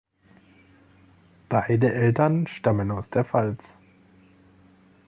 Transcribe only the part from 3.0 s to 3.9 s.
der Pfalz.